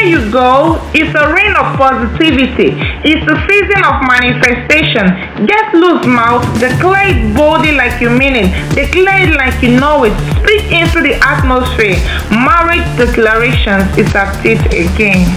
Everywhere 0.00 0.24
you 0.24 0.32
go, 0.32 0.80
it's 0.94 1.12
a 1.14 1.34
rain 1.34 1.52
of 1.56 1.76
positivity. 1.76 2.72
It's 3.04 3.20
a 3.20 3.36
season 3.44 3.84
of 3.84 4.00
manifestation. 4.08 5.44
Get 5.46 5.74
loose, 5.74 6.06
mouth. 6.06 6.40
Declare 6.58 7.08
it 7.12 7.36
boldly 7.36 7.72
like 7.72 8.00
you 8.00 8.08
mean 8.08 8.34
it. 8.34 8.48
Declare 8.74 9.28
it 9.28 9.36
like 9.36 9.62
you 9.62 9.78
know 9.78 10.04
it. 10.04 10.16
Speak 10.40 10.72
into 10.72 11.02
the 11.02 11.20
atmosphere. 11.20 12.00
Marriage 12.32 12.86
declarations 12.96 13.84
is 13.98 14.08
at 14.14 14.32
it 14.46 14.64
again. 14.72 15.28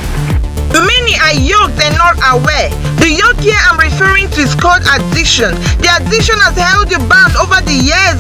The 0.72 0.80
many 0.80 1.14
are 1.20 1.38
yoked 1.38 1.78
and 1.84 1.94
not 2.00 2.16
aware. 2.32 2.72
The 3.04 3.12
yoke 3.12 3.44
here 3.44 3.60
I'm 3.68 3.78
referring 3.78 4.32
to 4.32 4.42
is 4.42 4.56
called 4.56 4.82
addiction. 4.96 5.54
The 5.84 5.92
addiction 6.00 6.40
has 6.40 6.56
held 6.56 6.90
you 6.90 7.04
bound 7.12 7.33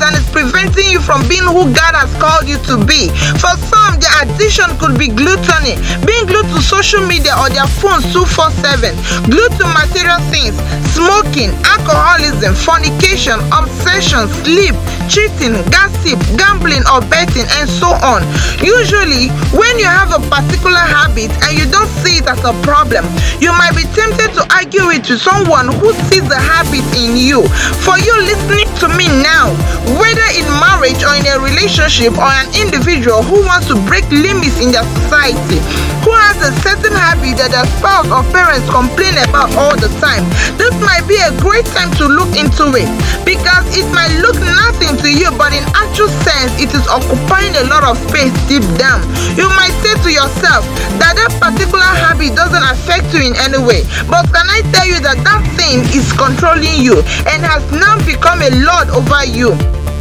and 0.03 0.19
is 0.19 0.27
preventing 0.29 0.91
you 0.91 0.99
from 0.99 1.23
being 1.31 1.47
who 1.47 1.71
God 1.71 1.95
has 1.95 2.11
called 2.19 2.45
you 2.45 2.59
to 2.67 2.75
be. 2.83 3.07
For 3.39 3.55
some, 3.71 3.95
the 4.03 4.09
addiction 4.19 4.67
could 4.77 4.99
be 4.99 5.07
gluttony, 5.07 5.79
being 6.03 6.27
glued 6.27 6.47
to 6.51 6.59
social 6.59 7.01
media 7.07 7.31
or 7.39 7.47
their 7.47 7.67
phones 7.79 8.03
247, 8.11 9.31
glued 9.31 9.53
to 9.55 9.65
material 9.71 10.19
things, 10.27 10.59
smoking, 10.91 11.55
alcoholism, 11.63 12.51
fornication, 12.53 13.39
obsession, 13.55 14.27
sleep, 14.43 14.75
cheating, 15.07 15.55
gossip, 15.71 16.19
gambling, 16.35 16.83
or 16.91 16.99
betting, 17.07 17.47
and 17.59 17.67
so 17.71 17.95
on. 18.03 18.27
Usually, 18.59 19.31
when 19.55 19.73
you 19.79 19.87
have 19.87 20.11
a 20.11 20.21
particular 20.27 20.83
habit 20.83 21.31
and 21.47 21.55
you 21.55 21.65
don't 21.71 21.89
see 22.03 22.19
it 22.19 22.27
as 22.27 22.43
a 22.43 22.53
problem, 22.61 23.07
you 23.39 23.51
might 23.55 23.75
be 23.75 23.87
tempted 23.95 24.35
to 24.35 24.43
argue 24.51 24.91
it 24.91 25.03
to 25.07 25.15
someone 25.17 25.71
who 25.71 25.93
sees 26.11 26.27
the 26.27 26.39
habit 26.39 26.83
in 26.97 27.15
you. 27.15 27.47
For 27.83 27.95
you 27.99 28.13
listening 28.27 28.67
to 28.83 28.87
me 28.95 29.07
now, 29.23 29.55
whether 29.99 30.29
in 30.33 30.47
marriage 30.57 31.01
or 31.05 31.13
in 31.13 31.25
a 31.29 31.37
relationship 31.37 32.17
or 32.17 32.29
an 32.29 32.49
individual 32.57 33.21
who 33.21 33.41
wants 33.45 33.67
to 33.69 33.75
break 33.85 34.05
limits 34.09 34.57
in 34.57 34.71
their 34.73 34.85
society, 35.03 35.61
who 36.01 36.11
has 36.11 36.37
a 36.41 36.51
certain 36.65 36.93
habit 36.93 37.37
that 37.37 37.53
their 37.53 37.67
spouse 37.77 38.09
or 38.09 38.25
parents 38.33 38.65
complain 38.71 39.15
about 39.21 39.53
all 39.53 39.75
the 39.77 39.91
time, 40.01 40.25
this 40.57 40.73
might 40.81 41.05
be 41.05 41.17
a 41.21 41.31
great 41.39 41.65
time 41.77 41.93
to 41.99 42.05
look 42.09 42.31
into 42.33 42.73
it 42.73 42.89
because 43.23 43.63
it 43.75 43.85
might 43.93 44.11
look 44.19 44.35
nothing 44.41 44.97
to 44.99 45.09
you, 45.11 45.29
but 45.37 45.53
in 45.53 45.63
actual 45.77 46.09
sense, 46.25 46.51
it 46.57 46.73
is 46.73 46.85
occupying 46.89 47.53
a 47.61 47.65
lot 47.69 47.85
of 47.85 47.95
space 48.09 48.33
deep 48.49 48.65
down. 48.81 49.03
You 49.37 49.47
might 49.53 49.73
say 49.85 49.93
to 49.93 50.09
yourself 50.09 50.65
that 50.97 51.15
that 51.15 51.31
particular 51.37 51.85
habit 51.85 52.33
doesn't 52.33 52.65
affect 52.65 53.13
you 53.13 53.29
in 53.29 53.35
any 53.37 53.61
way, 53.61 53.85
but 54.09 54.25
can 54.33 54.47
I 54.49 54.65
tell 54.73 54.87
you 54.89 54.99
that 55.05 55.21
that 55.21 55.41
thing 55.53 55.85
is 55.93 56.09
controlling 56.17 56.81
you 56.81 56.99
and 57.29 57.45
has 57.45 57.63
now 57.71 57.99
become 58.07 58.41
a 58.41 58.51
lord 58.63 58.89
over 58.89 59.23
you? 59.27 59.53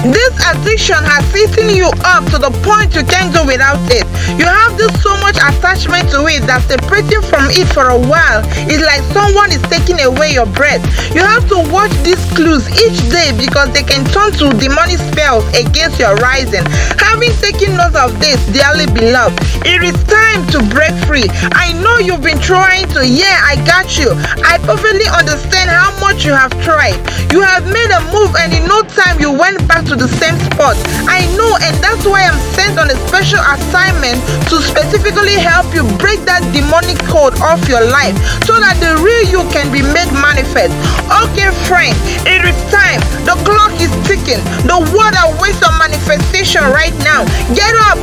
This 0.03 0.34
addiction 0.50 0.98
has 0.98 1.22
eaten 1.31 1.70
you 1.70 1.86
up 2.03 2.27
to 2.34 2.39
the 2.42 2.50
point 2.67 2.91
you 2.91 3.06
can't 3.06 3.31
go 3.31 3.47
without 3.47 3.78
it. 3.86 4.03
You 4.34 4.50
have 4.50 4.75
this 4.75 4.91
so 4.98 5.14
much 5.22 5.39
attachment 5.39 6.11
to 6.11 6.27
it 6.27 6.42
that 6.50 6.67
separating 6.67 7.22
from 7.31 7.47
it 7.55 7.70
for 7.70 7.86
a 7.86 7.95
while 7.95 8.42
is 8.67 8.83
like 8.83 8.98
someone 9.14 9.55
is 9.55 9.62
taking 9.70 10.03
away 10.03 10.34
your 10.34 10.50
breath. 10.58 10.83
You 11.14 11.23
have 11.23 11.47
to 11.55 11.62
watch 11.70 11.95
these 12.03 12.19
clues 12.34 12.67
each 12.75 12.98
day 13.14 13.30
because 13.30 13.70
they 13.70 13.86
can 13.86 14.03
turn 14.11 14.34
to 14.42 14.50
demonic 14.58 14.98
spells 15.14 15.47
against 15.55 16.03
your 16.03 16.19
rising. 16.19 16.67
Having 16.98 17.39
taken 17.39 17.78
note 17.78 17.95
of 17.95 18.19
this, 18.19 18.42
dearly 18.50 18.91
beloved, 18.91 19.39
it 19.62 19.86
is 19.86 19.95
time 20.11 20.42
to 20.50 20.58
break 20.75 20.98
free. 21.06 21.30
I 21.55 21.78
know 21.78 22.03
you've 22.03 22.27
been 22.27 22.42
trying 22.42 22.91
to, 22.98 23.06
yeah, 23.06 23.39
I 23.47 23.55
got 23.62 23.95
you. 23.95 24.11
I 24.42 24.58
perfectly 24.67 25.06
understand 25.14 25.70
how 25.70 25.95
much 26.03 26.27
you 26.27 26.34
have 26.34 26.50
tried. 26.67 26.98
You 27.30 27.39
have 27.47 27.62
made 27.70 27.91
a 27.95 28.03
move 28.11 28.34
and 28.42 28.50
in 28.50 28.67
no 28.67 28.83
time 28.83 29.23
you 29.23 29.30
went 29.30 29.62
back 29.70 29.86
to 29.86 29.92
the 29.95 30.09
same 30.21 30.35
spot. 30.51 30.77
I 31.07 31.25
know, 31.39 31.55
and 31.62 31.75
that's 31.79 32.05
why 32.05 32.27
I'm 32.27 32.39
sent 32.59 32.79
on 32.79 32.91
a 32.91 32.97
special 33.07 33.41
assignment 33.41 34.19
to 34.51 34.59
specifically 34.61 35.39
help 35.39 35.71
you 35.71 35.87
break 35.97 36.25
that 36.27 36.43
demonic 36.51 36.98
code 37.07 37.39
off 37.39 37.62
your 37.71 37.85
life 37.87 38.17
so 38.45 38.59
that 38.59 38.77
the 38.83 38.98
real 38.98 39.25
you 39.31 39.43
can 39.55 39.70
be 39.70 39.81
made 39.81 40.11
manifest. 40.11 40.75
Okay, 41.09 41.48
friend, 41.70 41.95
it 42.27 42.43
is 42.43 42.59
time. 42.75 42.98
The 43.23 43.39
clock 43.47 43.73
is 43.79 43.92
ticking. 44.05 44.42
The 44.67 44.83
word 44.91 45.14
awaits 45.23 45.63
on 45.63 45.79
manifestation 45.79 46.67
right 46.74 46.95
now. 47.07 47.23
Get 47.55 47.70
up 47.86 48.02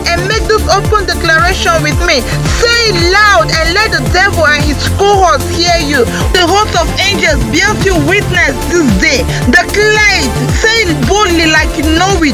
declaration 1.30 1.78
with 1.86 2.00
me. 2.10 2.26
Say 2.58 2.90
it 2.90 2.98
loud 3.14 3.54
and 3.54 3.74
let 3.78 3.94
the 3.94 4.02
devil 4.10 4.42
and 4.50 4.66
his 4.66 4.82
cohorts 4.98 5.46
hear 5.54 5.78
you. 5.78 6.02
The 6.34 6.42
host 6.42 6.74
of 6.74 6.90
angels 6.98 7.38
bears 7.54 7.78
you 7.86 7.94
witness 8.10 8.58
this 8.74 8.90
day. 8.98 9.22
Declare 9.54 10.26
it. 10.26 10.34
Say 10.58 10.90
it 10.90 10.98
boldly 11.06 11.46
like 11.54 11.70
you 11.78 11.86
know 11.94 12.18
it. 12.26 12.34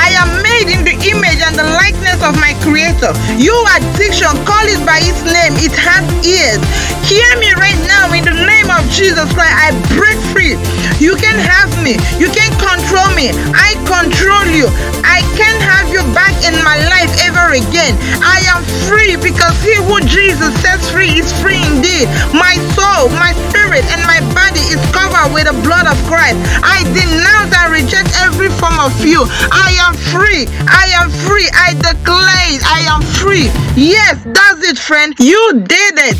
I 0.00 0.16
am 0.16 0.40
made 0.40 0.72
in 0.72 0.80
the 0.88 0.96
image 1.12 1.44
and 1.44 1.52
the 1.52 1.68
likeness 1.76 2.24
of 2.24 2.32
my 2.40 2.56
creator. 2.64 3.12
You 3.36 3.52
addiction, 3.76 4.32
call 4.48 4.64
it 4.64 4.80
by 4.88 5.04
its 5.04 5.20
name. 5.28 5.52
It 5.60 5.76
has 5.76 6.04
ears. 6.24 6.62
Hear 7.04 7.28
me 7.36 7.52
right 7.60 7.76
now 7.84 8.08
in 8.16 8.24
the 8.24 8.32
name 8.32 8.72
of 8.72 8.80
Jesus 8.88 9.28
Christ. 9.36 9.52
I 9.52 9.76
break 9.92 10.16
free. 10.32 10.56
You 10.96 11.20
can 11.20 11.36
have 11.36 11.68
me. 11.84 12.00
You 12.16 12.32
can 12.32 12.48
control 12.56 13.10
me. 13.12 13.36
I 13.52 13.76
control 13.84 14.48
you. 14.48 14.72
I 15.04 15.20
can't 15.36 15.60
have 15.60 15.92
you 15.92 16.00
back 16.16 16.32
in 16.40 16.56
my 16.64 16.80
life 16.88 17.12
again. 17.52 17.94
I 18.24 18.40
am 18.48 18.64
free 18.88 19.16
because 19.16 19.56
he 19.60 19.76
who 19.84 20.00
Jesus 20.08 20.52
sets 20.64 20.88
free 20.90 21.20
is 21.20 21.28
free 21.40 21.60
indeed. 21.60 22.08
My 22.32 22.56
soul, 22.72 23.12
my 23.20 23.36
spirit, 23.48 23.84
and 23.92 24.00
my 24.08 24.20
body 24.32 24.64
is 24.72 24.80
covered 24.92 25.32
with 25.32 25.46
the 25.46 25.56
blood 25.60 25.86
of 25.86 25.96
Christ. 26.08 26.40
I 26.64 26.84
denounce 26.96 27.52
and 27.52 27.72
reject 27.72 28.08
every 28.24 28.48
form 28.56 28.80
of 28.80 28.92
you. 29.04 29.24
I 29.52 29.76
am 29.84 29.94
free. 30.10 30.48
I 30.64 30.88
am 30.96 31.10
free. 31.28 31.48
I 31.52 31.76
declare 31.76 32.56
it. 32.56 32.62
I 32.64 32.80
am 32.88 33.02
free. 33.20 33.52
Yes, 33.76 34.22
that's 34.24 34.64
it, 34.64 34.78
friend. 34.78 35.14
You 35.18 35.64
did 35.68 35.94
it. 36.08 36.18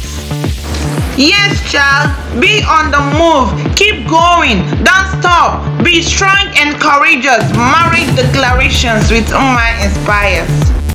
Yes, 1.16 1.60
child. 1.70 2.08
Be 2.40 2.62
on 2.64 2.90
the 2.90 3.00
move. 3.20 3.52
Keep 3.76 4.08
going. 4.08 4.64
Don't 4.82 5.08
stop. 5.20 5.84
Be 5.84 6.02
strong 6.02 6.48
and 6.56 6.80
courageous. 6.80 7.44
Marriage 7.52 8.14
declarations 8.16 9.10
with 9.10 9.28
Uma 9.28 9.76
Inspires. 9.84 10.81